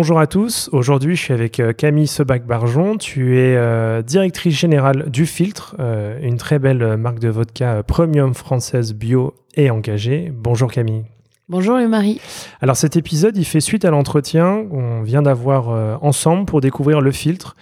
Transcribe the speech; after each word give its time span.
Bonjour 0.00 0.18
à 0.18 0.26
tous, 0.26 0.70
aujourd'hui 0.72 1.14
je 1.14 1.20
suis 1.20 1.34
avec 1.34 1.60
euh, 1.60 1.74
Camille 1.74 2.06
Sebac-Barjon, 2.06 2.96
tu 2.96 3.36
es 3.38 3.54
euh, 3.54 4.00
directrice 4.00 4.58
générale 4.58 5.10
du 5.10 5.26
Filtre, 5.26 5.76
euh, 5.78 6.18
une 6.22 6.38
très 6.38 6.58
belle 6.58 6.96
marque 6.96 7.18
de 7.18 7.28
vodka 7.28 7.82
premium 7.82 8.32
française 8.32 8.94
bio 8.94 9.34
et 9.56 9.68
engagée. 9.68 10.32
Bonjour 10.34 10.72
Camille. 10.72 11.04
Bonjour 11.50 11.76
Marie. 11.86 12.18
Alors 12.62 12.78
cet 12.78 12.96
épisode 12.96 13.36
il 13.36 13.44
fait 13.44 13.60
suite 13.60 13.84
à 13.84 13.90
l'entretien 13.90 14.64
qu'on 14.70 15.02
vient 15.02 15.20
d'avoir 15.20 16.02
ensemble 16.02 16.46
pour 16.46 16.62
découvrir 16.62 17.02
le 17.02 17.10
filtre. 17.10 17.54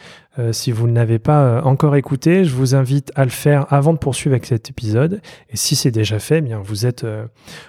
si 0.53 0.71
vous 0.71 0.87
ne 0.87 0.95
l'avez 0.95 1.19
pas 1.19 1.63
encore 1.65 1.97
écouté, 1.97 2.45
je 2.45 2.55
vous 2.55 2.77
invite 2.77 3.11
à 3.17 3.25
le 3.25 3.31
faire 3.31 3.67
avant 3.71 3.95
de 3.95 3.99
poursuivre 3.99 4.35
avec 4.35 4.45
cet 4.45 4.69
épisode. 4.69 5.23
Et 5.51 5.57
si 5.57 5.75
c'est 5.75 5.91
déjà 5.91 6.19
fait, 6.19 6.39
eh 6.39 6.43
bien 6.43 6.61
vous 6.63 6.85
êtes 6.85 7.05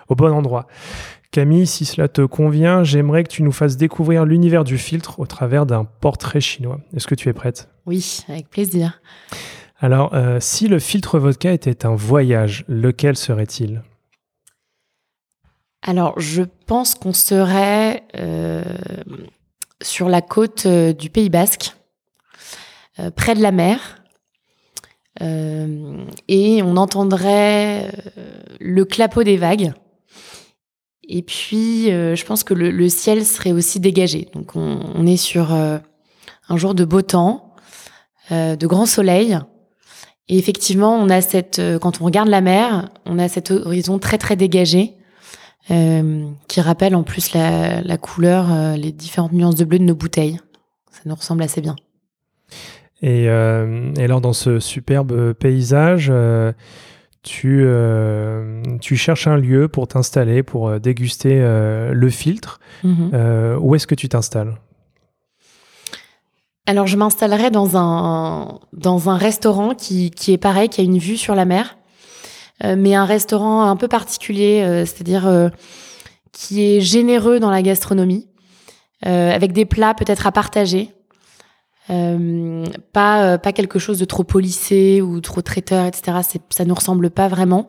au 0.09 0.15
bon 0.15 0.31
endroit. 0.31 0.67
Camille, 1.31 1.67
si 1.67 1.85
cela 1.85 2.07
te 2.07 2.21
convient, 2.21 2.83
j'aimerais 2.83 3.23
que 3.23 3.29
tu 3.29 3.43
nous 3.43 3.51
fasses 3.51 3.77
découvrir 3.77 4.25
l'univers 4.25 4.63
du 4.63 4.79
filtre 4.79 5.19
au 5.19 5.27
travers 5.27 5.67
d'un 5.67 5.85
portrait 5.85 6.41
chinois. 6.41 6.79
Est-ce 6.95 7.05
que 7.05 7.13
tu 7.13 7.29
es 7.29 7.33
prête? 7.33 7.69
Oui, 7.85 8.23
avec 8.27 8.49
plaisir. 8.49 8.99
Alors, 9.79 10.13
euh, 10.15 10.39
si 10.39 10.67
le 10.67 10.79
filtre 10.79 11.19
vodka 11.19 11.53
était 11.53 11.85
un 11.85 11.93
voyage, 11.93 12.65
lequel 12.67 13.15
serait-il? 13.15 13.83
Alors, 15.83 16.19
je 16.19 16.41
pense 16.65 16.95
qu'on 16.95 17.13
serait 17.13 18.03
euh, 18.17 18.63
sur 19.81 20.09
la 20.09 20.21
côte 20.21 20.65
euh, 20.65 20.93
du 20.93 21.09
Pays 21.09 21.29
Basque, 21.29 21.75
près 23.15 23.33
de 23.33 23.41
la 23.41 23.53
mer, 23.53 24.03
et 25.21 26.61
on 26.63 26.75
entendrait 26.75 27.89
le 28.59 28.83
clapot 28.83 29.23
des 29.23 29.37
vagues. 29.37 29.71
Et 31.11 31.23
puis, 31.23 31.91
euh, 31.91 32.15
je 32.15 32.23
pense 32.23 32.43
que 32.43 32.53
le, 32.53 32.87
ciel 32.87 33.25
serait 33.25 33.51
aussi 33.51 33.79
dégagé. 33.79 34.27
Donc, 34.35 34.55
on, 34.55 35.07
est 35.07 35.17
sur 35.17 35.51
euh, 35.53 35.79
un 36.47 36.55
jour 36.55 36.75
de 36.75 36.85
beau 36.85 37.01
temps, 37.01 37.55
euh, 38.31 38.55
de 38.55 38.67
grand 38.67 38.85
soleil. 38.85 39.39
Et 40.27 40.37
effectivement, 40.37 40.95
on 40.95 41.09
a 41.09 41.21
cette, 41.21 41.59
quand 41.81 41.99
on 41.99 42.05
regarde 42.05 42.29
la 42.29 42.41
mer, 42.41 42.89
on 43.07 43.17
a 43.17 43.27
cet 43.27 43.49
horizon 43.49 43.97
très 43.97 44.19
très 44.19 44.35
dégagé, 44.35 44.93
qui 45.67 46.61
rappelle 46.61 46.95
en 46.95 47.03
plus 47.03 47.33
la, 47.33 47.97
couleur, 47.97 48.75
les 48.77 48.91
différentes 48.91 49.33
nuances 49.33 49.55
de 49.55 49.65
bleu 49.65 49.79
de 49.79 49.83
nos 49.83 49.95
bouteilles. 49.95 50.39
Ça 50.91 51.01
nous 51.05 51.15
ressemble 51.15 51.41
assez 51.41 51.61
bien. 51.61 51.75
Et 53.01 53.27
alors, 53.27 54.21
dans 54.21 54.33
ce 54.33 54.59
superbe 54.59 55.33
paysage, 55.33 56.11
tu, 57.23 57.63
euh, 57.65 58.61
tu 58.79 58.95
cherches 58.95 59.27
un 59.27 59.35
lieu 59.35 59.67
pour 59.67 59.87
t'installer, 59.87 60.41
pour 60.41 60.69
euh, 60.69 60.79
déguster 60.79 61.39
euh, 61.41 61.91
le 61.93 62.09
filtre. 62.09 62.59
Mhm. 62.83 63.57
où 63.59 63.75
est-ce 63.75 63.87
que 63.87 63.95
tu 63.95 64.07
t'installes? 64.07 64.55
Alors, 66.65 66.87
je 66.87 66.95
m'installerai 66.97 67.49
dans 67.49 67.77
un, 67.77 68.59
dans 68.73 69.09
un 69.09 69.17
restaurant 69.17 69.73
qui, 69.73 70.11
qui, 70.11 70.31
est 70.31 70.37
pareil, 70.37 70.69
qui 70.69 70.81
a 70.81 70.83
une 70.83 70.99
vue 70.99 71.17
sur 71.17 71.35
la 71.35 71.45
mer, 71.45 71.77
mais 72.63 72.93
un 72.93 73.05
restaurant 73.05 73.63
un 73.63 73.75
peu 73.75 73.87
particulier, 73.87 74.83
c'est-à-dire 74.85 75.49
qui 76.31 76.61
est 76.61 76.79
généreux 76.79 77.39
dans 77.39 77.49
la 77.49 77.63
gastronomie, 77.63 78.27
avec 79.01 79.51
des 79.51 79.65
plats 79.65 79.95
peut-être 79.95 80.27
à 80.27 80.31
partager. 80.31 80.91
Euh, 81.89 82.65
pas 82.93 83.23
euh, 83.23 83.37
pas 83.37 83.51
quelque 83.51 83.79
chose 83.79 83.97
de 83.97 84.05
trop 84.05 84.23
polissé 84.23 85.01
ou 85.01 85.21
trop 85.21 85.41
traiteur, 85.41 85.85
etc. 85.85 86.19
Ça 86.49 86.65
nous 86.65 86.75
ressemble 86.75 87.09
pas 87.09 87.27
vraiment. 87.27 87.67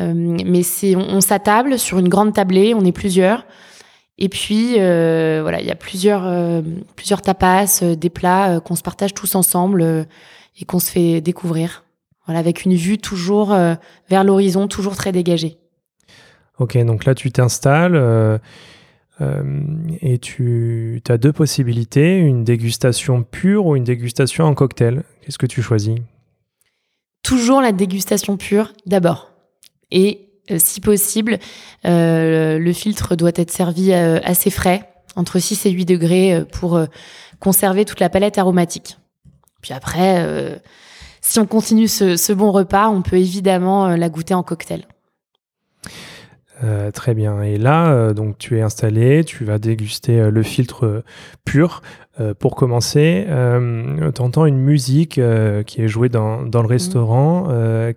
Euh, 0.00 0.12
mais 0.14 0.62
c'est 0.62 0.94
on, 0.94 1.20
s'attable 1.22 1.78
sur 1.78 1.98
une 1.98 2.08
grande 2.08 2.34
tablée, 2.34 2.74
on 2.74 2.84
est 2.84 2.92
plusieurs. 2.92 3.46
Et 4.18 4.28
puis 4.28 4.74
voilà, 4.74 5.60
il 5.60 5.66
y 5.66 5.70
a 5.70 5.74
plusieurs 5.74 6.62
plusieurs 6.96 7.22
tapas, 7.22 7.82
des 7.82 8.10
plats 8.10 8.60
qu'on 8.60 8.74
se 8.74 8.82
partage 8.82 9.12
tous 9.12 9.34
ensemble 9.34 10.06
et 10.58 10.64
qu'on 10.64 10.78
se 10.78 10.90
fait 10.90 11.20
découvrir. 11.20 11.84
Voilà, 12.24 12.40
avec 12.40 12.64
une 12.64 12.74
vue 12.74 12.98
toujours 12.98 13.54
vers 14.08 14.24
l'horizon, 14.24 14.68
toujours 14.68 14.96
très 14.96 15.12
dégagée. 15.12 15.58
Ok, 16.58 16.78
donc 16.78 17.04
là 17.04 17.14
tu 17.14 17.30
t'installes. 17.30 18.40
Euh, 19.20 19.64
et 20.00 20.18
tu 20.18 21.02
as 21.08 21.18
deux 21.18 21.32
possibilités, 21.32 22.18
une 22.18 22.44
dégustation 22.44 23.22
pure 23.22 23.66
ou 23.66 23.76
une 23.76 23.84
dégustation 23.84 24.44
en 24.44 24.54
cocktail. 24.54 25.04
Qu'est-ce 25.22 25.38
que 25.38 25.46
tu 25.46 25.62
choisis? 25.62 25.96
Toujours 27.22 27.60
la 27.60 27.72
dégustation 27.72 28.36
pure 28.36 28.72
d'abord. 28.84 29.30
Et 29.90 30.28
euh, 30.50 30.56
si 30.58 30.80
possible, 30.80 31.38
euh, 31.86 32.58
le 32.58 32.72
filtre 32.72 33.16
doit 33.16 33.32
être 33.34 33.50
servi 33.50 33.92
assez 33.92 34.50
frais, 34.50 34.88
entre 35.16 35.38
6 35.38 35.66
et 35.66 35.70
8 35.70 35.84
degrés, 35.86 36.44
pour 36.52 36.78
conserver 37.40 37.84
toute 37.84 38.00
la 38.00 38.10
palette 38.10 38.38
aromatique. 38.38 38.98
Puis 39.62 39.72
après, 39.72 40.60
si 41.22 41.40
on 41.40 41.46
continue 41.46 41.88
ce, 41.88 42.32
bon 42.32 42.52
repas, 42.52 42.90
on 42.90 43.02
peut 43.02 43.16
évidemment 43.16 43.88
la 43.96 44.08
goûter 44.10 44.34
en 44.34 44.42
cocktail. 44.42 44.86
Euh, 46.64 46.90
très 46.90 47.14
bien. 47.14 47.42
Et 47.42 47.58
là, 47.58 47.90
euh, 47.90 48.14
donc 48.14 48.38
tu 48.38 48.58
es 48.58 48.62
installé, 48.62 49.24
tu 49.24 49.44
vas 49.44 49.58
déguster 49.58 50.20
euh, 50.20 50.30
le 50.30 50.42
filtre 50.42 51.02
pur. 51.44 51.82
pour 52.38 52.56
commencer, 52.56 53.26
tu 53.28 54.22
entends 54.22 54.46
une 54.46 54.56
musique 54.56 55.20
qui 55.66 55.82
est 55.82 55.88
jouée 55.88 56.08
dans, 56.08 56.40
le 56.40 56.48
mhm. 56.48 56.66
restaurant. 56.66 57.48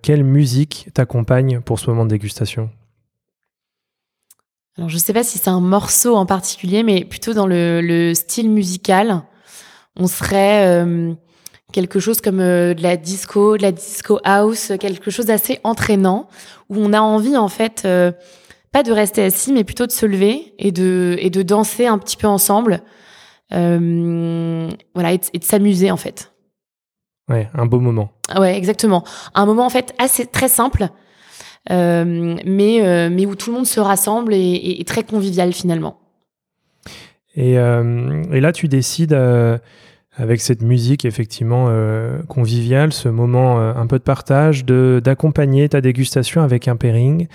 quelle 0.01 0.25
musique 0.25 0.89
t'accompagne 0.93 1.61
pour 1.61 1.79
ce 1.79 1.89
moment 1.89 2.03
de 2.03 2.09
dégustation? 2.09 2.69
Alors, 4.77 4.89
je 4.89 4.95
ne 4.95 4.99
sais 4.99 5.13
pas 5.13 5.23
si 5.23 5.37
c'est 5.37 5.49
un 5.49 5.61
morceau 5.61 6.17
en 6.17 6.25
particulier, 6.25 6.83
mais 6.83 7.05
plutôt 7.05 7.33
dans 7.33 7.47
le, 7.47 8.11
style 8.13 8.49
musical. 8.49 9.21
On 9.95 10.07
serait 10.07 10.85
quelque 11.71 12.01
chose 12.01 12.19
comme 12.19 12.39
de 12.39 12.81
la 12.81 12.97
disco, 12.97 13.55
de 13.55 13.61
la 13.61 13.71
disco 13.71 14.19
house, 14.25 14.73
quelque 14.81 15.11
chose 15.11 15.27
d'assez 15.27 15.61
entraînant, 15.63 16.27
où 16.67 16.75
on 16.77 16.91
a 16.91 16.99
envie 16.99 17.37
en 17.37 17.47
fait 17.47 17.87
pas 18.71 18.83
de 18.83 18.91
rester 18.91 19.23
assis, 19.23 19.51
mais 19.51 19.63
plutôt 19.63 19.87
de 19.87 19.91
se 19.91 20.05
lever 20.05 20.53
et 20.59 20.71
de, 20.71 21.15
et 21.19 21.29
de 21.29 21.41
danser 21.41 21.87
un 21.87 21.97
petit 21.97 22.17
peu 22.17 22.27
ensemble. 22.27 22.81
Euh, 23.51 24.69
voilà, 24.93 25.13
et 25.13 25.17
de, 25.17 25.43
s'amuser 25.43 25.91
en 25.91 25.97
fait. 25.97 26.31
Ouais, 27.29 27.49
un 27.53 27.65
beau 27.65 27.79
moment. 27.79 28.11
Ouais, 28.37 28.55
exactement. 28.57 29.03
Un 29.33 29.45
moment 29.45 29.65
en 29.65 29.69
fait 29.69 29.93
assez 29.97 30.25
très 30.25 30.47
simple, 30.47 30.87
euh, 31.71 32.35
mais, 32.45 32.85
euh, 32.85 33.09
mais 33.11 33.25
où 33.25 33.35
tout 33.35 33.51
le 33.51 33.57
monde 33.57 33.67
se 33.67 33.79
rassemble 33.79 34.33
et, 34.33 34.77
et, 34.79 34.83
très 34.85 35.03
convivial 35.03 35.53
finalement. 35.53 35.99
Et, 37.35 37.53
et 37.53 38.41
là, 38.41 38.51
tu 38.51 38.67
décides 38.67 39.17
avec 40.17 40.41
cette 40.41 40.61
musique 40.61 41.05
effectivement 41.05 41.71
conviviale, 42.27 42.91
ce 42.91 43.07
moment 43.07 43.59
un 43.59 43.87
peu 43.87 43.97
de 43.97 44.03
partage, 44.03 44.65
de 44.65 44.99
d'accompagner 45.01 45.69
ta 45.69 45.79
dégustation 45.79 46.41
avec 46.41 46.67
un 46.67 46.75
pairing. 46.75 47.27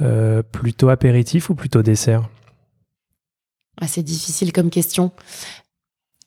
Euh, 0.00 0.42
plutôt 0.42 0.90
apéritif 0.90 1.50
ou 1.50 1.56
plutôt 1.56 1.82
dessert? 1.82 2.28
Ah, 3.80 3.88
C'est 3.88 4.02
difficile 4.02 4.52
comme 4.52 4.70
question. 4.70 5.10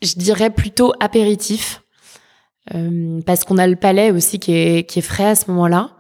Je 0.02 0.16
dirais 0.16 0.50
plutôt 0.50 0.94
apéritif, 1.00 1.82
euh, 2.76 3.22
parce 3.26 3.46
qu'on 3.46 3.58
a 3.58 3.68
le 3.68 3.78
palais 3.78 4.12
aussi 4.12 4.40
qui 4.40 4.54
est, 4.54 4.90
qui 4.90 5.00
est 5.00 5.04
frais 5.04 5.30
à 5.30 5.36
ce 5.36 5.50
moment-là, 5.52 5.96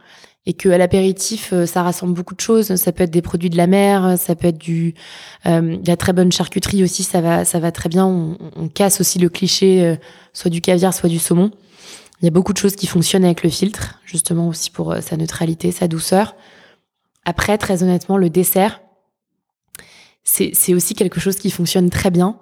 et 0.45 0.53
que 0.53 0.67
à 0.67 0.77
l'apéritif, 0.77 1.53
euh, 1.53 1.65
ça 1.65 1.83
rassemble 1.83 2.13
beaucoup 2.13 2.35
de 2.35 2.41
choses. 2.41 2.75
Ça 2.75 2.91
peut 2.91 3.03
être 3.03 3.11
des 3.11 3.21
produits 3.21 3.49
de 3.49 3.57
la 3.57 3.67
mer, 3.67 4.17
ça 4.17 4.35
peut 4.35 4.47
être 4.47 4.57
du, 4.57 4.93
de 5.45 5.87
la 5.87 5.95
très 5.95 6.11
bonne 6.11 6.31
charcuterie 6.31 6.83
aussi, 6.83 7.03
ça 7.03 7.21
va, 7.21 7.45
ça 7.45 7.59
va 7.59 7.71
très 7.71 7.87
bien. 7.87 8.05
On 8.05 8.67
casse 8.67 8.99
aussi 8.99 9.17
le 9.17 9.29
cliché, 9.29 9.97
soit 10.33 10.51
du 10.51 10.59
caviar, 10.59 10.93
soit 10.93 11.09
du 11.09 11.19
saumon. 11.19 11.51
Il 12.21 12.25
y 12.25 12.27
a 12.27 12.31
beaucoup 12.31 12.53
de 12.53 12.57
choses 12.57 12.75
qui 12.75 12.87
fonctionnent 12.87 13.25
avec 13.25 13.43
le 13.43 13.49
filtre, 13.49 13.99
justement 14.05 14.47
aussi 14.47 14.71
pour 14.71 14.95
sa 15.01 15.15
neutralité, 15.15 15.71
sa 15.71 15.87
douceur. 15.87 16.35
Après, 17.25 17.57
très 17.57 17.83
honnêtement, 17.83 18.17
le 18.17 18.29
dessert, 18.29 18.81
c'est 20.23 20.73
aussi 20.73 20.93
quelque 20.93 21.19
chose 21.19 21.37
qui 21.37 21.49
fonctionne 21.49 21.89
très 21.89 22.11
bien. 22.11 22.37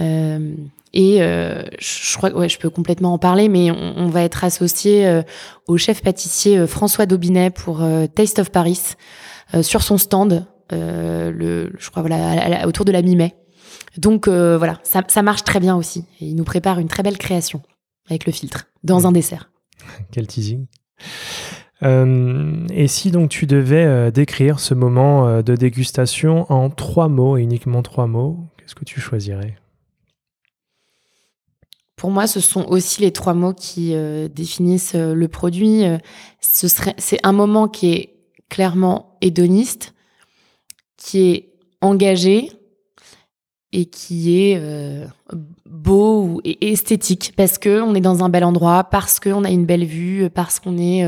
Euh, 0.00 0.54
et 0.92 1.22
euh, 1.22 1.62
je 1.78 2.16
crois 2.16 2.30
que 2.30 2.36
ouais, 2.36 2.48
je 2.48 2.58
peux 2.58 2.70
complètement 2.70 3.14
en 3.14 3.18
parler, 3.18 3.48
mais 3.48 3.70
on, 3.70 3.94
on 3.96 4.08
va 4.08 4.22
être 4.22 4.44
associé 4.44 5.06
euh, 5.06 5.22
au 5.66 5.78
chef 5.78 6.02
pâtissier 6.02 6.66
François 6.66 7.06
Daubinet 7.06 7.50
pour 7.50 7.82
Taste 8.14 8.38
of 8.38 8.50
Paris 8.50 8.94
sur 9.62 9.82
son 9.82 9.98
stand, 9.98 10.46
le, 10.70 11.72
je 11.78 11.90
crois 11.90 12.02
voilà, 12.02 12.66
autour 12.66 12.84
de 12.84 12.92
la 12.92 13.02
mi-mai. 13.02 13.34
Donc 13.98 14.28
voilà, 14.28 14.80
ça, 14.82 15.02
ça, 15.08 15.22
marche 15.22 15.44
très 15.44 15.60
bien 15.60 15.76
aussi. 15.76 16.04
Et 16.20 16.26
il 16.26 16.36
nous 16.36 16.44
prépare 16.44 16.78
une 16.78 16.88
très 16.88 17.02
belle 17.02 17.18
création 17.18 17.62
avec 18.08 18.26
le 18.26 18.32
filtre 18.32 18.66
dans 18.82 19.06
un 19.06 19.12
dessert. 19.12 19.50
Quel 20.10 20.26
teasing. 20.26 20.66
Euh, 21.82 22.66
et 22.72 22.86
si 22.86 23.10
donc 23.10 23.30
tu 23.30 23.46
devais 23.46 24.12
décrire 24.12 24.60
ce 24.60 24.74
moment 24.74 25.42
de 25.42 25.56
dégustation 25.56 26.50
en 26.52 26.70
trois 26.70 27.08
mots 27.08 27.36
et 27.36 27.42
uniquement 27.42 27.82
trois 27.82 28.06
mots, 28.06 28.38
qu'est-ce 28.56 28.74
que 28.74 28.84
tu 28.84 29.00
choisirais? 29.00 29.56
Pour 32.02 32.10
moi, 32.10 32.26
ce 32.26 32.40
sont 32.40 32.64
aussi 32.64 33.00
les 33.00 33.12
trois 33.12 33.32
mots 33.32 33.52
qui 33.52 33.94
euh, 33.94 34.26
définissent 34.26 34.96
euh, 34.96 35.14
le 35.14 35.28
produit. 35.28 35.84
Euh, 35.84 35.98
ce 36.40 36.66
serait, 36.66 36.96
c'est 36.98 37.24
un 37.24 37.30
moment 37.30 37.68
qui 37.68 37.92
est 37.92 38.16
clairement 38.48 39.16
hédoniste, 39.20 39.94
qui 40.96 41.30
est 41.30 41.52
engagé 41.80 42.50
et 43.70 43.84
qui 43.84 44.36
est 44.36 44.60
beau 45.64 46.40
et 46.42 46.72
esthétique 46.72 47.34
parce 47.36 47.56
que 47.56 47.80
on 47.80 47.94
est 47.94 48.00
dans 48.00 48.24
un 48.24 48.28
bel 48.28 48.42
endroit, 48.42 48.82
parce 48.82 49.20
qu'on 49.20 49.44
a 49.44 49.50
une 49.50 49.64
belle 49.64 49.84
vue, 49.84 50.28
parce 50.28 50.58
qu'on 50.58 50.78
est 50.78 51.06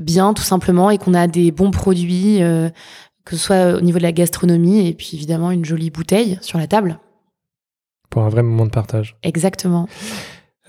bien 0.00 0.34
tout 0.34 0.42
simplement 0.42 0.90
et 0.90 0.98
qu'on 0.98 1.14
a 1.14 1.26
des 1.26 1.50
bons 1.50 1.70
produits, 1.70 2.38
que 2.38 3.36
ce 3.36 3.36
soit 3.36 3.74
au 3.76 3.80
niveau 3.80 3.98
de 3.98 4.02
la 4.02 4.12
gastronomie 4.12 4.86
et 4.86 4.94
puis 4.94 5.10
évidemment 5.14 5.50
une 5.50 5.64
jolie 5.64 5.90
bouteille 5.90 6.38
sur 6.40 6.58
la 6.58 6.66
table 6.66 6.98
pour 8.14 8.22
un 8.22 8.28
vrai 8.28 8.44
moment 8.44 8.64
de 8.64 8.70
partage. 8.70 9.16
Exactement. 9.24 9.88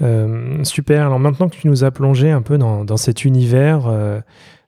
Euh, 0.02 0.64
super. 0.64 1.06
Alors 1.06 1.20
maintenant 1.20 1.48
que 1.48 1.56
tu 1.56 1.68
nous 1.68 1.84
as 1.84 1.92
plongé 1.92 2.32
un 2.32 2.42
peu 2.42 2.58
dans, 2.58 2.98
cet 2.98 3.24
univers, 3.24 3.86
euh, 3.86 4.20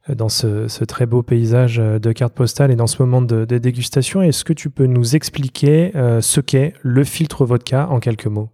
dans 0.07 0.29
ce, 0.29 0.83
très 0.83 1.07
beau 1.07 1.23
paysage 1.23 1.77
de 1.77 2.11
cartes 2.11 2.35
postales 2.35 2.69
et 2.69 2.75
dans 2.75 2.85
ce 2.85 3.01
moment 3.01 3.23
de, 3.23 3.45
dégustation, 3.45 4.21
est-ce 4.21 4.45
que 4.45 4.53
tu 4.53 4.69
peux 4.69 4.85
nous 4.85 5.15
expliquer 5.15 5.91
euh, 5.95 6.21
ce 6.21 6.39
qu'est 6.39 6.75
le 6.83 7.03
filtre 7.03 7.45
vodka 7.45 7.87
en 7.89 7.99
quelques 7.99 8.27
mots? 8.27 8.49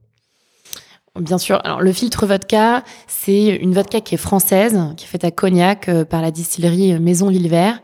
Bien 1.20 1.38
sûr. 1.38 1.60
Alors, 1.64 1.80
le 1.82 1.92
filtre 1.94 2.26
vodka, 2.26 2.84
c'est 3.06 3.50
une 3.50 3.72
vodka 3.72 4.02
qui 4.02 4.16
est 4.16 4.18
française, 4.18 4.80
qui 4.98 5.06
est 5.06 5.08
faite 5.08 5.24
à 5.24 5.30
Cognac 5.30 5.88
par 6.06 6.24
la 6.24 6.32
distillerie 6.32 7.00
Maison 7.00 7.30
Villevert. 7.30 7.84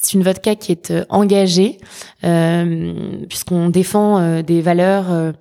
C'est 0.00 0.12
une 0.12 0.22
vodka 0.22 0.54
qui 0.54 0.70
est 0.70 0.92
engagée, 1.08 1.78
puisqu'on 3.28 3.70
défend 3.70 4.40
des 4.42 4.60
valeurs 4.60 5.32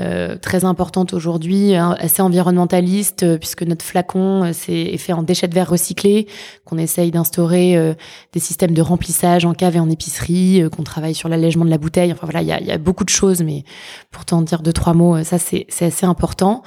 euh, 0.00 0.36
très 0.36 0.64
importante 0.64 1.12
aujourd'hui, 1.12 1.74
hein, 1.74 1.94
assez 1.98 2.22
environnementaliste, 2.22 3.22
euh, 3.22 3.38
puisque 3.38 3.62
notre 3.62 3.84
flacon 3.84 4.44
euh, 4.44 4.52
est 4.68 4.96
fait 4.96 5.12
en 5.12 5.22
déchets 5.22 5.48
de 5.48 5.54
verre 5.54 5.68
recyclés, 5.68 6.26
qu'on 6.64 6.78
essaye 6.78 7.10
d'instaurer 7.10 7.96
des 8.32 8.40
systèmes 8.40 8.72
de 8.72 8.82
remplissage 8.82 9.44
en 9.44 9.54
cave 9.54 9.76
et 9.76 9.80
en 9.80 9.90
épicerie, 9.90 10.62
qu'on 10.74 10.82
travaille 10.82 11.14
sur 11.14 11.28
l'allègement 11.28 11.64
de 11.64 11.70
la 11.70 11.78
bouteille. 11.78 12.12
Enfin 12.12 12.26
voilà, 12.30 12.42
il 12.42 12.66
y 12.66 12.70
a, 12.70 12.78
beaucoup 12.78 13.04
de 13.04 13.10
choses, 13.10 13.42
mais 13.42 13.64
pourtant 14.10 14.40
dire 14.42 14.62
deux 14.62 14.72
trois 14.72 14.94
mots, 14.94 15.22
ça 15.24 15.38
c'est 15.38 15.66
assez 15.80 16.06
important. 16.06 16.62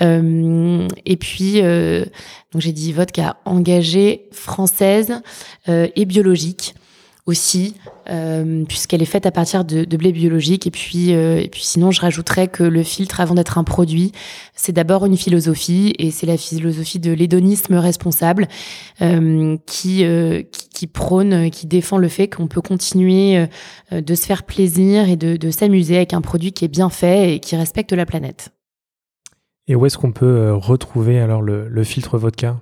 et 0.00 1.16
puis 1.18 1.62
donc 1.62 2.58
j'ai 2.58 2.72
dit 2.72 2.92
vodka 2.92 3.36
engagée, 3.44 4.28
française 4.32 5.20
et 5.68 6.04
biologique 6.04 6.74
aussi, 7.26 7.74
euh, 8.10 8.64
puisqu'elle 8.66 9.00
est 9.00 9.06
faite 9.06 9.24
à 9.24 9.30
partir 9.30 9.64
de, 9.64 9.84
blé 9.96 10.12
biologique. 10.12 10.66
Et 10.66 10.70
puis, 10.70 11.14
euh, 11.14 11.40
et 11.40 11.48
puis 11.48 11.62
sinon, 11.62 11.90
je 11.90 12.00
rajouterais 12.00 12.48
que 12.48 12.62
le 12.62 12.82
filtre, 12.82 13.20
avant 13.20 13.34
d'être 13.34 13.56
un 13.56 13.64
produit, 13.64 14.12
c'est 14.54 14.72
d'abord 14.72 15.06
une 15.06 15.16
philosophie, 15.16 15.94
et 15.98 16.10
c'est 16.10 16.26
la 16.26 16.36
philosophie 16.36 16.98
de 16.98 17.12
l'hédonisme 17.12 17.74
responsable 17.76 18.46
euh, 19.00 19.56
qui, 19.66 20.04
qui, 20.72 20.86
prône, 20.86 21.50
qui 21.50 21.66
défend 21.66 21.96
le 21.96 22.08
fait 22.08 22.28
qu'on 22.28 22.46
peut 22.46 22.60
continuer 22.60 23.46
de 23.90 24.14
se 24.14 24.26
faire 24.26 24.42
plaisir 24.42 25.08
et 25.08 25.16
de, 25.16 25.50
s'amuser 25.50 25.96
avec 25.96 26.12
un 26.12 26.20
produit 26.20 26.52
qui 26.52 26.64
est 26.64 26.68
bien 26.68 26.90
fait 26.90 27.34
et 27.34 27.40
qui 27.40 27.56
respecte 27.56 27.92
la 27.92 28.06
planète. 28.06 28.52
Et 29.66 29.74
où 29.74 29.86
est-ce 29.86 29.96
qu'on 29.96 30.12
peut 30.12 30.52
retrouver 30.52 31.20
alors 31.20 31.40
le 31.40 31.84
filtre 31.84 32.18
vodka? 32.18 32.58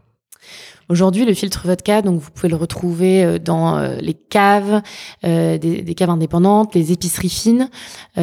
Aujourd'hui, 0.93 1.25
le 1.25 1.33
filtre 1.33 1.67
vodka, 1.67 2.03
donc 2.03 2.21
vous 2.21 2.31
pouvez 2.31 2.51
le 2.51 2.57
retrouver 2.57 3.25
euh, 3.25 3.39
dans 3.39 3.79
euh, 3.79 3.97
les 4.01 4.13
caves, 4.13 4.83
euh, 5.25 5.57
des, 5.57 5.95
caves 5.95 6.11
indépendantes, 6.11 6.75
les 6.75 6.93
épiceries 6.93 7.31
fines, 7.31 7.71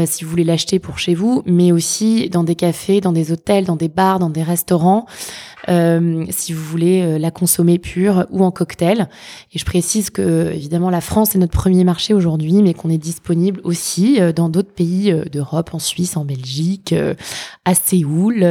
si 0.05 0.23
vous 0.23 0.29
voulez 0.29 0.43
l'acheter 0.43 0.77
pour 0.77 0.99
chez 0.99 1.15
vous, 1.15 1.41
mais 1.45 1.71
aussi 1.71 2.29
dans 2.29 2.43
des 2.43 2.53
cafés, 2.53 3.01
dans 3.01 3.11
des 3.11 3.31
hôtels, 3.31 3.65
dans 3.65 3.75
des 3.75 3.87
bars, 3.87 4.19
dans 4.19 4.29
des 4.29 4.43
restaurants, 4.43 5.05
si 5.67 6.53
vous 6.53 6.63
voulez 6.63 7.19
la 7.19 7.31
consommer 7.31 7.77
pure 7.77 8.25
ou 8.31 8.43
en 8.43 8.51
cocktail. 8.51 9.07
Et 9.53 9.59
je 9.59 9.65
précise 9.65 10.09
que 10.09 10.51
évidemment 10.51 10.89
la 10.89 11.01
France 11.01 11.35
est 11.35 11.39
notre 11.39 11.53
premier 11.53 11.83
marché 11.83 12.13
aujourd'hui, 12.13 12.61
mais 12.61 12.73
qu'on 12.73 12.89
est 12.89 12.97
disponible 12.97 13.61
aussi 13.63 14.19
dans 14.35 14.49
d'autres 14.49 14.73
pays 14.73 15.13
d'Europe, 15.31 15.71
en 15.73 15.79
Suisse, 15.79 16.17
en 16.17 16.25
Belgique, 16.25 16.93
à 17.65 17.75
Séoul, 17.75 18.43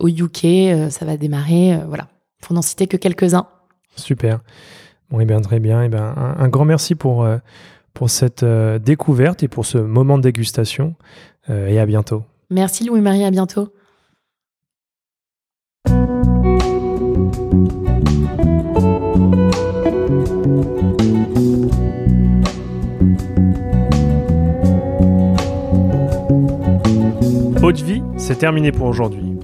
au 0.00 0.08
UK, 0.08 0.90
ça 0.90 1.04
va 1.04 1.16
démarrer, 1.16 1.78
voilà 1.88 2.08
pour 2.44 2.54
n'en 2.54 2.62
citer 2.62 2.86
que 2.86 2.96
quelques-uns. 2.96 3.46
Super. 3.96 4.40
Bon, 5.10 5.18
et 5.18 5.22
eh 5.22 5.26
bien, 5.26 5.40
très 5.40 5.60
bien. 5.60 5.82
Et 5.82 5.86
eh 5.86 5.88
bien, 5.88 6.14
un, 6.16 6.48
grand 6.48 6.64
merci 6.64 6.94
pour, 6.94 7.24
euh, 7.24 7.38
pour 7.94 8.10
cette 8.10 8.42
euh, 8.42 8.78
découverte 8.78 9.42
et 9.42 9.48
pour 9.48 9.64
ce 9.64 9.78
moment 9.78 10.18
de 10.18 10.22
dégustation. 10.22 10.94
Euh, 11.48 11.68
et 11.68 11.78
à 11.78 11.86
bientôt. 11.86 12.22
Merci 12.50 12.84
Louis-Marie, 12.84 13.24
à 13.24 13.30
bientôt. 13.30 13.72
Haute 27.62 27.80
vie, 27.80 28.02
c'est 28.18 28.36
terminé 28.36 28.72
pour 28.72 28.86
aujourd'hui. 28.86 29.33